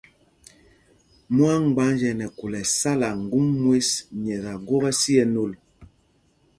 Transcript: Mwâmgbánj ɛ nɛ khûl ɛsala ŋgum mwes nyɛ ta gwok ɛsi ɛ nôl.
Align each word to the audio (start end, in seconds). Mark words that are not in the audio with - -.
Mwâmgbánj 1.35 1.99
ɛ 2.09 2.11
nɛ 2.19 2.25
khûl 2.37 2.53
ɛsala 2.63 3.07
ŋgum 3.23 3.47
mwes 3.63 3.89
nyɛ 4.23 4.35
ta 4.43 4.53
gwok 4.65 4.83
ɛsi 4.91 5.13
ɛ 5.23 5.25
nôl. 5.33 5.51